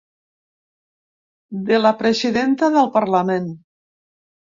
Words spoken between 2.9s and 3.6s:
parlament.